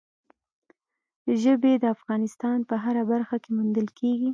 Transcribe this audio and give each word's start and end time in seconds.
ژبې 1.41 1.73
د 1.79 1.83
افغانستان 1.95 2.57
په 2.69 2.75
هره 2.83 3.03
برخه 3.11 3.35
کې 3.43 3.49
موندل 3.57 3.87
کېږي. 3.99 4.29